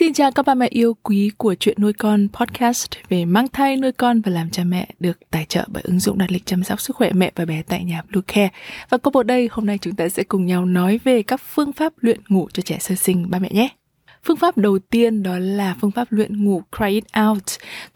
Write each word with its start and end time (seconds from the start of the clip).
Xin 0.00 0.12
chào 0.12 0.32
các 0.32 0.46
ba 0.46 0.54
mẹ 0.54 0.68
yêu 0.70 0.96
quý 1.02 1.30
của 1.36 1.54
chuyện 1.54 1.76
nuôi 1.80 1.92
con 1.92 2.28
podcast 2.32 2.90
về 3.08 3.24
mang 3.24 3.48
thai, 3.48 3.76
nuôi 3.76 3.92
con 3.92 4.20
và 4.20 4.32
làm 4.32 4.50
cha 4.50 4.64
mẹ 4.64 4.88
được 5.00 5.18
tài 5.30 5.44
trợ 5.44 5.64
bởi 5.68 5.82
ứng 5.86 6.00
dụng 6.00 6.18
đặt 6.18 6.32
lịch 6.32 6.46
chăm 6.46 6.64
sóc 6.64 6.80
sức 6.80 6.96
khỏe 6.96 7.12
mẹ 7.12 7.32
và 7.34 7.44
bé 7.44 7.62
tại 7.62 7.84
nhà 7.84 8.02
Blue 8.10 8.22
Care. 8.26 8.48
Và 8.90 8.98
cô 8.98 9.10
bộ 9.10 9.22
đây, 9.22 9.48
hôm 9.52 9.66
nay 9.66 9.78
chúng 9.78 9.94
ta 9.94 10.08
sẽ 10.08 10.22
cùng 10.22 10.46
nhau 10.46 10.66
nói 10.66 11.00
về 11.04 11.22
các 11.22 11.40
phương 11.40 11.72
pháp 11.72 11.92
luyện 12.00 12.20
ngủ 12.28 12.48
cho 12.52 12.62
trẻ 12.62 12.78
sơ 12.80 12.94
sinh 12.94 13.30
ba 13.30 13.38
mẹ 13.38 13.48
nhé. 13.52 13.68
Phương 14.24 14.36
pháp 14.36 14.58
đầu 14.58 14.78
tiên 14.78 15.22
đó 15.22 15.38
là 15.38 15.76
phương 15.80 15.90
pháp 15.90 16.12
luyện 16.12 16.44
ngủ 16.44 16.62
Cry 16.76 16.88
It 16.88 17.04
Out. 17.28 17.44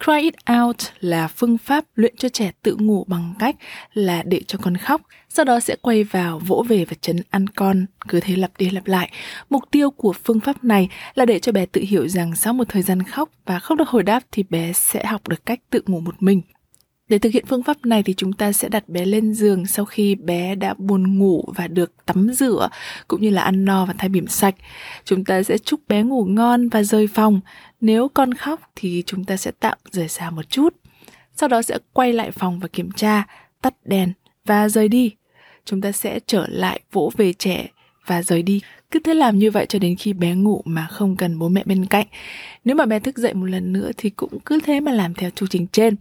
Cry 0.05 0.21
It 0.21 0.35
Out 0.63 0.77
là 1.01 1.29
phương 1.29 1.59
pháp 1.59 1.85
luyện 1.95 2.17
cho 2.17 2.29
trẻ 2.29 2.53
tự 2.63 2.77
ngủ 2.79 3.05
bằng 3.09 3.35
cách 3.39 3.57
là 3.93 4.23
để 4.27 4.41
cho 4.47 4.59
con 4.63 4.77
khóc, 4.77 5.01
sau 5.29 5.45
đó 5.45 5.61
sẽ 5.61 5.77
quay 5.83 6.05
vào 6.05 6.39
vỗ 6.39 6.65
về 6.69 6.85
và 6.85 6.97
chấn 7.01 7.21
ăn 7.31 7.47
con, 7.47 7.87
cứ 8.09 8.21
thế 8.21 8.37
lặp 8.37 8.51
đi 8.59 8.71
lặp 8.71 8.87
lại. 8.87 9.11
Mục 9.51 9.63
tiêu 9.71 9.91
của 9.91 10.13
phương 10.25 10.41
pháp 10.41 10.65
này 10.65 10.89
là 11.15 11.25
để 11.25 11.39
cho 11.39 11.53
bé 11.53 11.67
tự 11.67 11.81
hiểu 11.89 12.09
rằng 12.09 12.37
sau 12.37 12.53
một 12.53 12.65
thời 12.69 12.83
gian 12.83 13.03
khóc 13.03 13.31
và 13.45 13.59
không 13.59 13.77
được 13.77 13.89
hồi 13.89 14.03
đáp 14.03 14.23
thì 14.33 14.43
bé 14.51 14.73
sẽ 14.73 15.05
học 15.05 15.29
được 15.29 15.47
cách 15.47 15.61
tự 15.71 15.83
ngủ 15.87 16.01
một 16.01 16.23
mình. 16.23 16.41
Để 17.09 17.19
thực 17.19 17.33
hiện 17.33 17.45
phương 17.47 17.63
pháp 17.63 17.87
này 17.87 18.03
thì 18.03 18.15
chúng 18.15 18.33
ta 18.33 18.53
sẽ 18.53 18.69
đặt 18.69 18.89
bé 18.89 19.05
lên 19.05 19.35
giường 19.35 19.67
sau 19.67 19.85
khi 19.85 20.15
bé 20.15 20.55
đã 20.55 20.75
buồn 20.79 21.19
ngủ 21.19 21.45
và 21.57 21.69
được 21.69 21.93
tắm 22.07 22.33
rửa 22.33 22.69
cũng 23.09 23.23
như 23.23 23.31
là 23.31 23.43
ăn 23.43 23.65
no 23.65 23.87
và 23.87 23.95
thay 23.99 24.09
bỉm 24.09 24.27
sạch. 24.27 24.55
Chúng 25.05 25.25
ta 25.25 25.43
sẽ 25.43 25.59
chúc 25.59 25.81
bé 25.89 26.03
ngủ 26.03 26.25
ngon 26.25 26.69
và 26.69 26.83
rời 26.83 27.07
phòng. 27.07 27.41
Nếu 27.81 28.09
con 28.09 28.35
khóc 28.35 28.61
thì 28.77 29.03
chúng 29.07 29.25
ta 29.25 29.37
sẽ 29.37 29.51
tạm 29.61 29.79
rời 29.91 30.09
xa 30.09 30.31
một 30.31 30.51
chút. 30.51 30.75
Sau 31.37 31.49
đó 31.49 31.63
sẽ 31.63 31.79
quay 31.93 32.13
lại 32.13 32.31
phòng 32.31 32.59
và 32.59 32.69
kiểm 32.69 32.93
tra, 32.93 33.27
tắt 33.63 33.75
đèn 33.85 34.13
và 34.45 34.69
rời 34.69 34.89
đi. 34.89 35.15
Chúng 35.65 35.81
ta 35.81 35.93
sẽ 35.93 36.21
trở 36.27 36.47
lại 36.49 36.81
vỗ 36.93 37.13
về 37.17 37.33
trẻ 37.33 37.69
và 38.07 38.23
rời 38.23 38.43
đi. 38.43 38.61
Cứ 38.91 39.01
thế 39.05 39.15
làm 39.15 39.39
như 39.39 39.51
vậy 39.51 39.67
cho 39.69 39.79
đến 39.79 39.97
khi 39.97 40.13
bé 40.13 40.35
ngủ 40.35 40.63
mà 40.65 40.87
không 40.91 41.17
cần 41.17 41.39
bố 41.39 41.49
mẹ 41.49 41.63
bên 41.67 41.87
cạnh. 41.87 42.07
Nếu 42.65 42.77
mà 42.77 42.87
bé 42.87 42.99
thức 42.99 43.19
dậy 43.19 43.35
một 43.35 43.47
lần 43.47 43.73
nữa 43.73 43.91
thì 43.97 44.11
cũng 44.11 44.41
cứ 44.41 44.61
thế 44.65 44.81
mà 44.81 44.93
làm 44.93 45.15
theo 45.15 45.31
chu 45.31 45.47
trình 45.47 45.67
trên 45.73 45.97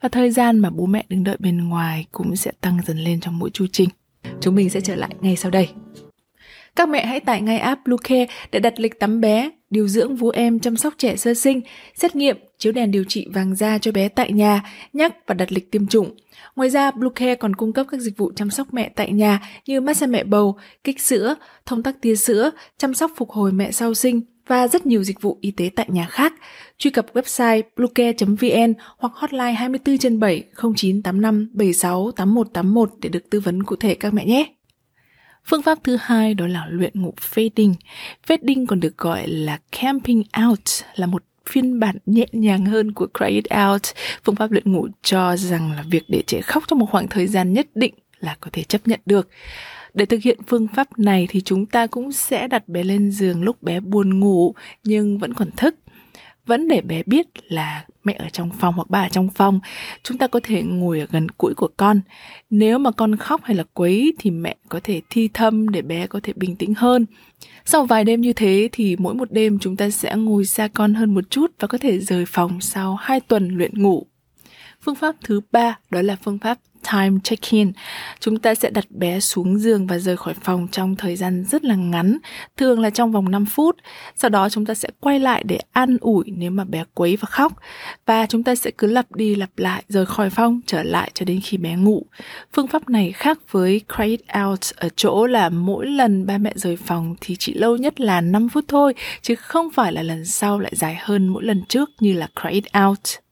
và 0.00 0.08
thời 0.08 0.30
gian 0.30 0.58
mà 0.58 0.70
bố 0.70 0.86
mẹ 0.86 1.04
đứng 1.08 1.24
đợi 1.24 1.36
bên 1.38 1.68
ngoài 1.68 2.06
cũng 2.12 2.36
sẽ 2.36 2.52
tăng 2.60 2.78
dần 2.86 2.98
lên 2.98 3.20
trong 3.20 3.38
mỗi 3.38 3.50
chu 3.50 3.66
trình. 3.72 3.88
Chúng 4.40 4.54
mình 4.54 4.70
sẽ 4.70 4.80
trở 4.80 4.94
lại 4.94 5.14
ngay 5.20 5.36
sau 5.36 5.50
đây. 5.50 5.68
Các 6.76 6.88
mẹ 6.88 7.06
hãy 7.06 7.20
tải 7.20 7.42
ngay 7.42 7.58
app 7.58 7.84
Bluecare 7.84 8.26
để 8.52 8.60
đặt 8.60 8.80
lịch 8.80 9.00
tắm 9.00 9.20
bé, 9.20 9.50
điều 9.70 9.88
dưỡng 9.88 10.16
vú 10.16 10.30
em 10.30 10.60
chăm 10.60 10.76
sóc 10.76 10.94
trẻ 10.98 11.16
sơ 11.16 11.34
sinh, 11.34 11.60
xét 11.94 12.16
nghiệm, 12.16 12.36
chiếu 12.58 12.72
đèn 12.72 12.90
điều 12.90 13.04
trị 13.04 13.26
vàng 13.32 13.54
da 13.54 13.78
cho 13.78 13.92
bé 13.92 14.08
tại 14.08 14.32
nhà, 14.32 14.62
nhắc 14.92 15.14
và 15.26 15.34
đặt 15.34 15.52
lịch 15.52 15.70
tiêm 15.70 15.86
chủng. 15.86 16.14
Ngoài 16.56 16.70
ra, 16.70 16.90
Bluecare 16.90 17.34
còn 17.34 17.56
cung 17.56 17.72
cấp 17.72 17.86
các 17.90 18.00
dịch 18.00 18.16
vụ 18.16 18.32
chăm 18.36 18.50
sóc 18.50 18.74
mẹ 18.74 18.88
tại 18.88 19.12
nhà 19.12 19.40
như 19.66 19.80
massage 19.80 20.10
mẹ 20.10 20.24
bầu, 20.24 20.58
kích 20.84 21.00
sữa, 21.00 21.34
thông 21.66 21.82
tắc 21.82 22.00
tia 22.00 22.16
sữa, 22.16 22.50
chăm 22.78 22.94
sóc 22.94 23.10
phục 23.16 23.30
hồi 23.30 23.52
mẹ 23.52 23.72
sau 23.72 23.94
sinh, 23.94 24.20
và 24.46 24.68
rất 24.68 24.86
nhiều 24.86 25.02
dịch 25.02 25.20
vụ 25.20 25.38
y 25.40 25.50
tế 25.50 25.70
tại 25.76 25.86
nhà 25.88 26.06
khác. 26.10 26.32
Truy 26.78 26.90
cập 26.90 27.06
website 27.14 27.62
bluecare.vn 27.76 28.74
hoặc 28.98 29.12
hotline 29.14 29.52
24 29.52 29.98
trên 29.98 30.20
7 30.20 30.44
0985 30.76 31.50
76 31.52 32.10
8181 32.16 32.90
để 33.00 33.08
được 33.08 33.30
tư 33.30 33.40
vấn 33.40 33.62
cụ 33.62 33.76
thể 33.76 33.94
các 33.94 34.14
mẹ 34.14 34.24
nhé. 34.24 34.54
Phương 35.44 35.62
pháp 35.62 35.78
thứ 35.84 35.96
hai 36.00 36.34
đó 36.34 36.46
là 36.46 36.66
luyện 36.70 36.92
ngủ 36.94 37.14
fading. 37.34 37.74
Fading 38.26 38.66
còn 38.66 38.80
được 38.80 38.98
gọi 38.98 39.28
là 39.28 39.58
camping 39.80 40.22
out, 40.48 40.60
là 40.94 41.06
một 41.06 41.22
phiên 41.48 41.80
bản 41.80 41.96
nhẹ 42.06 42.26
nhàng 42.32 42.66
hơn 42.66 42.92
của 42.92 43.06
Cry 43.18 43.26
It 43.26 43.44
Out. 43.68 43.82
Phương 44.24 44.36
pháp 44.36 44.50
luyện 44.50 44.72
ngủ 44.72 44.88
cho 45.02 45.36
rằng 45.36 45.72
là 45.72 45.84
việc 45.90 46.04
để 46.08 46.22
trẻ 46.26 46.40
khóc 46.40 46.64
trong 46.68 46.78
một 46.78 46.86
khoảng 46.90 47.08
thời 47.08 47.26
gian 47.26 47.52
nhất 47.52 47.66
định 47.74 47.94
là 48.20 48.36
có 48.40 48.50
thể 48.52 48.62
chấp 48.62 48.88
nhận 48.88 49.00
được. 49.06 49.28
Để 49.94 50.04
thực 50.04 50.22
hiện 50.22 50.38
phương 50.46 50.66
pháp 50.74 50.98
này 50.98 51.26
thì 51.30 51.40
chúng 51.40 51.66
ta 51.66 51.86
cũng 51.86 52.12
sẽ 52.12 52.48
đặt 52.48 52.68
bé 52.68 52.82
lên 52.82 53.10
giường 53.10 53.42
lúc 53.42 53.62
bé 53.62 53.80
buồn 53.80 54.20
ngủ, 54.20 54.54
nhưng 54.84 55.18
vẫn 55.18 55.34
còn 55.34 55.50
thức. 55.56 55.74
Vẫn 56.50 56.68
để 56.68 56.80
bé 56.80 57.02
biết 57.06 57.26
là 57.48 57.84
mẹ 58.04 58.16
ở 58.18 58.28
trong 58.32 58.50
phòng 58.58 58.74
hoặc 58.74 58.90
ba 58.90 59.02
ở 59.02 59.08
trong 59.08 59.28
phòng, 59.28 59.60
chúng 60.02 60.18
ta 60.18 60.26
có 60.26 60.40
thể 60.42 60.62
ngồi 60.62 61.00
ở 61.00 61.06
gần 61.10 61.28
cũi 61.28 61.54
của 61.54 61.68
con. 61.76 62.00
Nếu 62.50 62.78
mà 62.78 62.90
con 62.90 63.16
khóc 63.16 63.40
hay 63.44 63.56
là 63.56 63.64
quấy 63.74 64.14
thì 64.18 64.30
mẹ 64.30 64.56
có 64.68 64.80
thể 64.84 65.00
thi 65.10 65.28
thâm 65.34 65.68
để 65.68 65.82
bé 65.82 66.06
có 66.06 66.20
thể 66.22 66.32
bình 66.36 66.56
tĩnh 66.56 66.74
hơn. 66.74 67.06
Sau 67.64 67.84
vài 67.84 68.04
đêm 68.04 68.20
như 68.20 68.32
thế 68.32 68.68
thì 68.72 68.96
mỗi 68.98 69.14
một 69.14 69.32
đêm 69.32 69.58
chúng 69.58 69.76
ta 69.76 69.90
sẽ 69.90 70.16
ngồi 70.16 70.44
xa 70.44 70.68
con 70.68 70.94
hơn 70.94 71.14
một 71.14 71.30
chút 71.30 71.52
và 71.58 71.68
có 71.68 71.78
thể 71.78 71.98
rời 71.98 72.24
phòng 72.26 72.60
sau 72.60 72.94
2 72.94 73.20
tuần 73.20 73.48
luyện 73.48 73.82
ngủ. 73.82 74.06
Phương 74.82 74.94
pháp 74.94 75.16
thứ 75.24 75.40
ba 75.52 75.78
đó 75.90 76.02
là 76.02 76.16
phương 76.24 76.38
pháp 76.38 76.58
time 76.92 77.18
check-in. 77.24 77.72
Chúng 78.20 78.38
ta 78.38 78.54
sẽ 78.54 78.70
đặt 78.70 78.90
bé 78.90 79.20
xuống 79.20 79.58
giường 79.58 79.86
và 79.86 79.98
rời 79.98 80.16
khỏi 80.16 80.34
phòng 80.42 80.68
trong 80.72 80.96
thời 80.96 81.16
gian 81.16 81.44
rất 81.44 81.64
là 81.64 81.74
ngắn, 81.74 82.18
thường 82.56 82.80
là 82.80 82.90
trong 82.90 83.12
vòng 83.12 83.30
5 83.30 83.46
phút. 83.46 83.76
Sau 84.16 84.30
đó 84.30 84.48
chúng 84.48 84.66
ta 84.66 84.74
sẽ 84.74 84.88
quay 85.00 85.18
lại 85.18 85.42
để 85.46 85.58
an 85.72 85.96
ủi 86.00 86.24
nếu 86.36 86.50
mà 86.50 86.64
bé 86.64 86.84
quấy 86.94 87.16
và 87.16 87.26
khóc. 87.30 87.52
Và 88.06 88.26
chúng 88.26 88.42
ta 88.42 88.54
sẽ 88.54 88.70
cứ 88.78 88.86
lặp 88.86 89.12
đi 89.12 89.34
lặp 89.34 89.50
lại 89.56 89.82
rời 89.88 90.06
khỏi 90.06 90.30
phòng 90.30 90.60
trở 90.66 90.82
lại 90.82 91.10
cho 91.14 91.24
đến 91.24 91.40
khi 91.44 91.56
bé 91.56 91.76
ngủ. 91.76 92.06
Phương 92.52 92.66
pháp 92.66 92.88
này 92.88 93.12
khác 93.12 93.38
với 93.50 93.80
Cry 93.96 94.06
It 94.06 94.20
Out 94.44 94.60
ở 94.76 94.88
chỗ 94.96 95.26
là 95.26 95.48
mỗi 95.48 95.86
lần 95.86 96.26
ba 96.26 96.38
mẹ 96.38 96.52
rời 96.54 96.76
phòng 96.76 97.14
thì 97.20 97.36
chỉ 97.38 97.54
lâu 97.54 97.76
nhất 97.76 98.00
là 98.00 98.20
5 98.20 98.48
phút 98.48 98.64
thôi, 98.68 98.94
chứ 99.22 99.34
không 99.34 99.70
phải 99.70 99.92
là 99.92 100.02
lần 100.02 100.24
sau 100.24 100.58
lại 100.58 100.72
dài 100.76 100.96
hơn 101.00 101.28
mỗi 101.28 101.44
lần 101.44 101.62
trước 101.68 101.90
như 102.00 102.12
là 102.12 102.28
Cry 102.40 102.50
It 102.50 102.64
Out. 102.86 103.29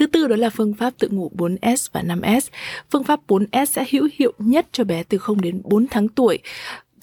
Thứ 0.00 0.06
tư 0.06 0.26
đó 0.26 0.36
là 0.36 0.50
phương 0.50 0.74
pháp 0.74 0.92
tự 0.98 1.08
ngủ 1.08 1.30
4S 1.36 1.88
và 1.92 2.02
5S. 2.02 2.40
Phương 2.90 3.04
pháp 3.04 3.20
4S 3.28 3.64
sẽ 3.64 3.84
hữu 3.90 4.08
hiệu 4.12 4.32
nhất 4.38 4.66
cho 4.72 4.84
bé 4.84 5.02
từ 5.02 5.18
0 5.18 5.40
đến 5.40 5.60
4 5.64 5.86
tháng 5.90 6.08
tuổi. 6.08 6.38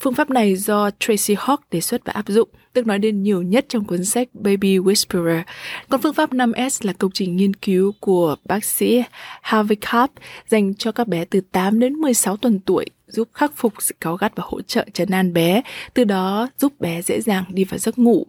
Phương 0.00 0.14
pháp 0.14 0.30
này 0.30 0.56
do 0.56 0.90
Tracy 1.00 1.34
Hawk 1.34 1.56
đề 1.70 1.80
xuất 1.80 2.04
và 2.04 2.12
áp 2.12 2.28
dụng, 2.28 2.48
được 2.74 2.86
nói 2.86 2.98
đến 2.98 3.22
nhiều 3.22 3.42
nhất 3.42 3.66
trong 3.68 3.84
cuốn 3.84 4.04
sách 4.04 4.28
Baby 4.32 4.78
Whisperer. 4.78 5.42
Còn 5.88 6.00
phương 6.02 6.14
pháp 6.14 6.32
5S 6.32 6.86
là 6.86 6.92
công 6.92 7.10
trình 7.14 7.36
nghiên 7.36 7.54
cứu 7.54 7.92
của 8.00 8.36
bác 8.44 8.64
sĩ 8.64 9.02
Harvey 9.42 9.76
Karp 9.76 10.10
dành 10.48 10.74
cho 10.74 10.92
các 10.92 11.08
bé 11.08 11.24
từ 11.24 11.40
8 11.40 11.80
đến 11.80 11.92
16 11.92 12.36
tuần 12.36 12.60
tuổi 12.60 12.86
giúp 13.06 13.28
khắc 13.34 13.52
phục 13.56 13.72
sự 13.78 13.94
cáu 14.00 14.16
gắt 14.16 14.36
và 14.36 14.44
hỗ 14.46 14.62
trợ 14.62 14.86
trấn 14.92 15.10
an 15.10 15.32
bé, 15.32 15.62
từ 15.94 16.04
đó 16.04 16.48
giúp 16.58 16.80
bé 16.80 17.02
dễ 17.02 17.20
dàng 17.20 17.44
đi 17.48 17.64
vào 17.64 17.78
giấc 17.78 17.98
ngủ. 17.98 18.26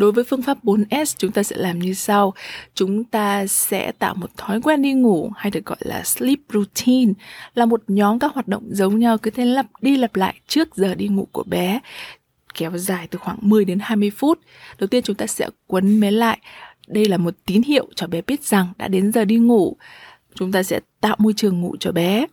Đối 0.00 0.12
với 0.12 0.24
phương 0.24 0.42
pháp 0.42 0.64
4S 0.64 1.14
chúng 1.18 1.32
ta 1.32 1.42
sẽ 1.42 1.56
làm 1.56 1.78
như 1.78 1.94
sau. 1.94 2.34
Chúng 2.74 3.04
ta 3.04 3.46
sẽ 3.46 3.92
tạo 3.92 4.14
một 4.14 4.30
thói 4.36 4.60
quen 4.60 4.82
đi 4.82 4.92
ngủ 4.92 5.30
hay 5.36 5.50
được 5.50 5.64
gọi 5.64 5.78
là 5.80 6.02
sleep 6.04 6.38
routine, 6.52 7.12
là 7.54 7.66
một 7.66 7.82
nhóm 7.88 8.18
các 8.18 8.34
hoạt 8.34 8.48
động 8.48 8.62
giống 8.70 8.98
nhau 8.98 9.18
cứ 9.18 9.30
thế 9.30 9.44
lặp 9.44 9.66
đi 9.80 9.96
lặp 9.96 10.16
lại 10.16 10.34
trước 10.46 10.76
giờ 10.76 10.94
đi 10.94 11.08
ngủ 11.08 11.28
của 11.32 11.42
bé, 11.42 11.80
kéo 12.54 12.78
dài 12.78 13.06
từ 13.10 13.18
khoảng 13.18 13.38
10 13.40 13.64
đến 13.64 13.78
20 13.82 14.10
phút. 14.10 14.38
Đầu 14.78 14.88
tiên 14.88 15.02
chúng 15.02 15.16
ta 15.16 15.26
sẽ 15.26 15.48
quấn 15.66 16.00
bé 16.00 16.10
lại. 16.10 16.38
Đây 16.88 17.04
là 17.04 17.16
một 17.16 17.34
tín 17.46 17.62
hiệu 17.62 17.88
cho 17.94 18.06
bé 18.06 18.22
biết 18.26 18.44
rằng 18.44 18.66
đã 18.78 18.88
đến 18.88 19.12
giờ 19.12 19.24
đi 19.24 19.36
ngủ. 19.36 19.76
Chúng 20.34 20.52
ta 20.52 20.62
sẽ 20.62 20.80
tạo 21.00 21.16
môi 21.18 21.32
trường 21.36 21.60
ngủ 21.60 21.76
cho 21.80 21.92
bé 21.92 22.26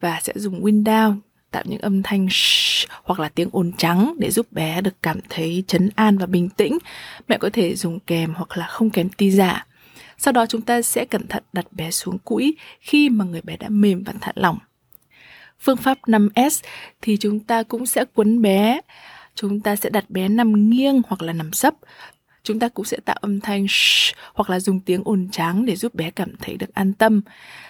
và 0.00 0.20
sẽ 0.22 0.32
dùng 0.36 0.64
wind 0.64 0.84
down 0.84 1.16
tạo 1.50 1.62
những 1.66 1.80
âm 1.80 2.02
thanh 2.02 2.28
shh, 2.30 2.88
hoặc 3.02 3.20
là 3.20 3.28
tiếng 3.28 3.48
ồn 3.52 3.72
trắng 3.78 4.14
để 4.18 4.30
giúp 4.30 4.52
bé 4.52 4.80
được 4.80 4.94
cảm 5.02 5.20
thấy 5.28 5.64
chấn 5.66 5.90
an 5.94 6.18
và 6.18 6.26
bình 6.26 6.48
tĩnh. 6.48 6.78
Mẹ 7.28 7.38
có 7.38 7.50
thể 7.52 7.74
dùng 7.74 8.00
kèm 8.00 8.34
hoặc 8.34 8.56
là 8.56 8.66
không 8.66 8.90
kèm 8.90 9.08
ti 9.08 9.30
giả. 9.30 9.66
Sau 10.18 10.32
đó 10.32 10.46
chúng 10.46 10.62
ta 10.62 10.82
sẽ 10.82 11.04
cẩn 11.04 11.26
thận 11.26 11.42
đặt 11.52 11.72
bé 11.72 11.90
xuống 11.90 12.18
cũi 12.18 12.56
khi 12.80 13.08
mà 13.08 13.24
người 13.24 13.40
bé 13.40 13.56
đã 13.56 13.68
mềm 13.68 14.02
và 14.02 14.12
thả 14.20 14.32
lỏng. 14.34 14.58
Phương 15.60 15.76
pháp 15.76 15.98
5S 16.06 16.62
thì 17.02 17.16
chúng 17.16 17.40
ta 17.40 17.62
cũng 17.62 17.86
sẽ 17.86 18.04
quấn 18.14 18.42
bé. 18.42 18.80
Chúng 19.34 19.60
ta 19.60 19.76
sẽ 19.76 19.90
đặt 19.90 20.10
bé 20.10 20.28
nằm 20.28 20.70
nghiêng 20.70 21.02
hoặc 21.08 21.22
là 21.22 21.32
nằm 21.32 21.52
sấp. 21.52 21.74
Chúng 22.42 22.58
ta 22.58 22.68
cũng 22.68 22.84
sẽ 22.84 22.96
tạo 23.04 23.16
âm 23.20 23.40
thanh 23.40 23.66
shh, 23.68 24.14
hoặc 24.34 24.50
là 24.50 24.60
dùng 24.60 24.80
tiếng 24.80 25.02
ồn 25.04 25.28
trắng 25.32 25.66
để 25.66 25.76
giúp 25.76 25.94
bé 25.94 26.10
cảm 26.10 26.36
thấy 26.36 26.56
được 26.56 26.74
an 26.74 26.92
tâm. 26.92 27.20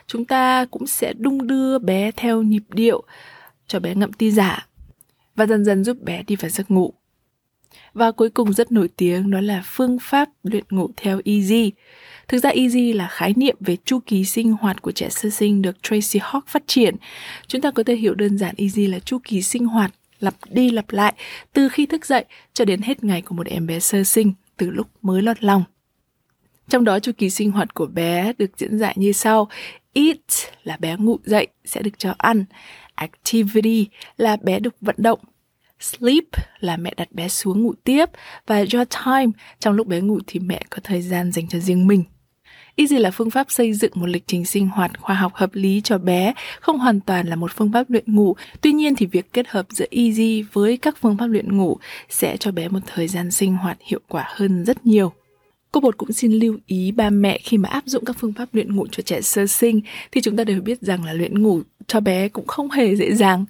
Chúng 0.06 0.24
ta 0.24 0.66
cũng 0.70 0.86
sẽ 0.86 1.12
đung 1.18 1.46
đưa 1.46 1.78
bé 1.78 2.10
theo 2.16 2.42
nhịp 2.42 2.62
điệu 2.68 3.04
cho 3.66 3.80
bé 3.80 3.94
ngậm 3.94 4.12
ti 4.12 4.30
giả 4.30 4.66
và 5.36 5.46
dần 5.46 5.64
dần 5.64 5.84
giúp 5.84 6.02
bé 6.02 6.22
đi 6.26 6.36
vào 6.36 6.48
giấc 6.48 6.70
ngủ. 6.70 6.92
Và 7.94 8.12
cuối 8.12 8.30
cùng 8.30 8.52
rất 8.52 8.72
nổi 8.72 8.88
tiếng 8.96 9.30
đó 9.30 9.40
là 9.40 9.62
phương 9.64 9.98
pháp 10.00 10.28
luyện 10.42 10.64
ngủ 10.70 10.90
theo 10.96 11.20
Easy. 11.24 11.72
Thực 12.28 12.38
ra 12.38 12.50
Easy 12.50 12.92
là 12.92 13.08
khái 13.08 13.34
niệm 13.36 13.56
về 13.60 13.76
chu 13.84 13.98
kỳ 14.06 14.24
sinh 14.24 14.52
hoạt 14.52 14.82
của 14.82 14.92
trẻ 14.92 15.08
sơ 15.10 15.30
sinh 15.30 15.62
được 15.62 15.82
Tracy 15.82 16.20
Hawk 16.20 16.40
phát 16.46 16.62
triển. 16.66 16.96
Chúng 17.46 17.60
ta 17.60 17.70
có 17.70 17.82
thể 17.82 17.96
hiểu 17.96 18.14
đơn 18.14 18.38
giản 18.38 18.54
Easy 18.58 18.86
là 18.86 18.98
chu 18.98 19.18
kỳ 19.24 19.42
sinh 19.42 19.66
hoạt 19.66 19.92
lặp 20.20 20.34
đi 20.50 20.70
lặp 20.70 20.90
lại 20.90 21.14
từ 21.52 21.68
khi 21.68 21.86
thức 21.86 22.06
dậy 22.06 22.24
cho 22.54 22.64
đến 22.64 22.82
hết 22.82 23.04
ngày 23.04 23.22
của 23.22 23.34
một 23.34 23.46
em 23.46 23.66
bé 23.66 23.80
sơ 23.80 24.04
sinh 24.04 24.32
từ 24.56 24.70
lúc 24.70 24.86
mới 25.02 25.22
lọt 25.22 25.44
lòng. 25.44 25.64
Trong 26.68 26.84
đó, 26.84 26.98
chu 26.98 27.12
kỳ 27.18 27.30
sinh 27.30 27.50
hoạt 27.50 27.74
của 27.74 27.86
bé 27.86 28.32
được 28.38 28.50
diễn 28.56 28.78
giải 28.78 28.94
như 28.96 29.12
sau. 29.12 29.48
Eat 29.92 30.18
là 30.64 30.76
bé 30.76 30.96
ngủ 30.98 31.18
dậy 31.24 31.46
sẽ 31.64 31.82
được 31.82 31.98
cho 31.98 32.14
ăn. 32.18 32.44
Activity 32.96 33.88
là 34.16 34.36
bé 34.36 34.60
được 34.60 34.74
vận 34.80 34.96
động. 34.98 35.20
Sleep 35.80 36.24
là 36.60 36.76
mẹ 36.76 36.94
đặt 36.96 37.12
bé 37.12 37.28
xuống 37.28 37.62
ngủ 37.62 37.74
tiếp 37.84 38.04
và 38.46 38.56
your 38.56 38.88
time 39.04 39.32
trong 39.60 39.74
lúc 39.74 39.86
bé 39.86 40.00
ngủ 40.00 40.18
thì 40.26 40.40
mẹ 40.40 40.62
có 40.70 40.78
thời 40.84 41.02
gian 41.02 41.32
dành 41.32 41.48
cho 41.48 41.58
riêng 41.58 41.86
mình. 41.86 42.04
Easy 42.76 42.98
là 42.98 43.10
phương 43.10 43.30
pháp 43.30 43.50
xây 43.50 43.72
dựng 43.72 43.92
một 43.94 44.06
lịch 44.06 44.24
trình 44.26 44.44
sinh 44.44 44.68
hoạt 44.68 45.00
khoa 45.00 45.14
học 45.14 45.34
hợp 45.34 45.50
lý 45.52 45.80
cho 45.84 45.98
bé, 45.98 46.32
không 46.60 46.78
hoàn 46.78 47.00
toàn 47.00 47.26
là 47.26 47.36
một 47.36 47.52
phương 47.52 47.72
pháp 47.72 47.90
luyện 47.90 48.04
ngủ. 48.06 48.36
Tuy 48.60 48.72
nhiên 48.72 48.94
thì 48.94 49.06
việc 49.06 49.32
kết 49.32 49.48
hợp 49.48 49.66
giữa 49.70 49.86
Easy 49.90 50.44
với 50.52 50.76
các 50.76 50.96
phương 51.00 51.16
pháp 51.16 51.26
luyện 51.26 51.56
ngủ 51.56 51.76
sẽ 52.08 52.36
cho 52.36 52.50
bé 52.50 52.68
một 52.68 52.80
thời 52.86 53.08
gian 53.08 53.30
sinh 53.30 53.56
hoạt 53.56 53.78
hiệu 53.80 54.00
quả 54.08 54.24
hơn 54.28 54.64
rất 54.64 54.86
nhiều. 54.86 55.12
Cô 55.72 55.80
Bột 55.80 55.96
cũng 55.96 56.12
xin 56.12 56.32
lưu 56.32 56.58
ý 56.66 56.92
ba 56.92 57.10
mẹ 57.10 57.38
khi 57.38 57.58
mà 57.58 57.68
áp 57.68 57.82
dụng 57.86 58.04
các 58.04 58.16
phương 58.18 58.32
pháp 58.32 58.48
luyện 58.52 58.76
ngủ 58.76 58.86
cho 58.90 59.02
trẻ 59.02 59.20
sơ 59.20 59.46
sinh 59.46 59.80
thì 60.12 60.20
chúng 60.20 60.36
ta 60.36 60.44
đều 60.44 60.60
biết 60.60 60.80
rằng 60.80 61.04
là 61.04 61.12
luyện 61.12 61.42
ngủ 61.42 61.62
cho 61.86 62.00
bé 62.00 62.28
cũng 62.28 62.46
không 62.46 62.70
hề 62.70 62.96
dễ 62.96 63.14
dàng. 63.14 63.44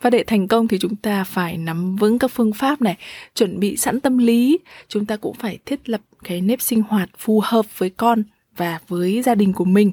Và 0.00 0.10
để 0.10 0.24
thành 0.26 0.48
công 0.48 0.68
thì 0.68 0.78
chúng 0.78 0.96
ta 0.96 1.24
phải 1.24 1.58
nắm 1.58 1.96
vững 1.96 2.18
các 2.18 2.30
phương 2.30 2.52
pháp 2.52 2.82
này, 2.82 2.96
chuẩn 3.34 3.60
bị 3.60 3.76
sẵn 3.76 4.00
tâm 4.00 4.18
lý, 4.18 4.58
chúng 4.88 5.06
ta 5.06 5.16
cũng 5.16 5.34
phải 5.34 5.58
thiết 5.66 5.88
lập 5.88 6.00
cái 6.24 6.40
nếp 6.40 6.60
sinh 6.60 6.82
hoạt 6.82 7.10
phù 7.18 7.40
hợp 7.44 7.78
với 7.78 7.90
con 7.90 8.22
và 8.56 8.80
với 8.88 9.22
gia 9.22 9.34
đình 9.34 9.52
của 9.52 9.64
mình. 9.64 9.92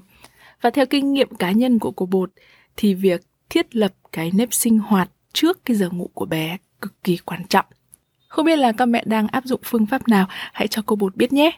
Và 0.61 0.69
theo 0.69 0.85
kinh 0.85 1.13
nghiệm 1.13 1.35
cá 1.35 1.51
nhân 1.51 1.79
của 1.79 1.91
cô 1.91 2.05
Bột 2.05 2.31
thì 2.77 2.93
việc 2.93 3.21
thiết 3.49 3.75
lập 3.75 3.93
cái 4.11 4.31
nếp 4.33 4.53
sinh 4.53 4.79
hoạt 4.79 5.09
trước 5.33 5.65
cái 5.65 5.77
giờ 5.77 5.89
ngủ 5.89 6.09
của 6.13 6.25
bé 6.25 6.57
cực 6.81 7.03
kỳ 7.03 7.17
quan 7.17 7.47
trọng. 7.47 7.65
Không 8.27 8.45
biết 8.45 8.55
là 8.55 8.71
các 8.71 8.85
mẹ 8.85 9.03
đang 9.05 9.27
áp 9.27 9.45
dụng 9.45 9.61
phương 9.63 9.85
pháp 9.85 10.07
nào, 10.07 10.25
hãy 10.29 10.67
cho 10.67 10.81
cô 10.85 10.95
Bột 10.95 11.15
biết 11.15 11.33
nhé. 11.33 11.51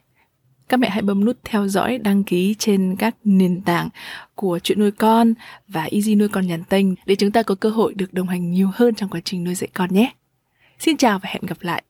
Các 0.70 0.78
mẹ 0.78 0.90
hãy 0.90 1.02
bấm 1.02 1.26
nút 1.26 1.38
theo 1.44 1.68
dõi, 1.68 1.98
đăng 1.98 2.24
ký 2.24 2.56
trên 2.60 2.96
các 3.00 3.16
nền 3.24 3.62
tảng 3.62 3.90
của 4.36 4.60
chuyện 4.64 4.80
nuôi 4.80 4.92
con 4.92 5.34
và 5.68 5.84
Easy 5.84 6.16
nuôi 6.16 6.28
con 6.28 6.48
nhàn 6.48 6.64
tênh 6.64 6.86
để 7.06 7.16
chúng 7.16 7.32
ta 7.32 7.44
có 7.44 7.56
cơ 7.56 7.70
hội 7.70 7.94
được 7.94 8.14
đồng 8.14 8.28
hành 8.28 8.52
nhiều 8.52 8.72
hơn 8.74 8.96
trong 8.96 9.10
quá 9.10 9.20
trình 9.26 9.44
nuôi 9.44 9.56
dạy 9.56 9.68
con 9.74 9.94
nhé. 9.94 10.12
Xin 10.80 10.98
chào 10.98 11.20
và 11.20 11.30
hẹn 11.32 11.42
gặp 11.48 11.58
lại. 11.62 11.84